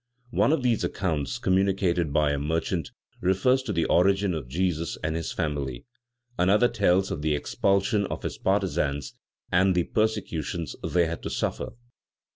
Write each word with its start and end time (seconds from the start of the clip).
One 0.31 0.51
of 0.51 0.63
these 0.63 0.83
accounts, 0.83 1.37
communicated 1.37 2.11
by 2.11 2.31
a 2.31 2.39
merchant, 2.39 2.89
refers 3.21 3.61
to 3.61 3.71
the 3.71 3.85
origin 3.85 4.33
of 4.33 4.47
Jesus 4.47 4.97
and 5.03 5.15
his 5.15 5.31
family; 5.31 5.85
another 6.39 6.67
tells 6.69 7.11
of 7.11 7.21
the 7.21 7.35
expulsion 7.35 8.07
of 8.07 8.23
his 8.23 8.39
partisans 8.39 9.13
and 9.51 9.75
the 9.75 9.83
persecutions 9.83 10.75
they 10.83 11.05
had 11.05 11.21
to 11.21 11.29
suffer. 11.29 11.73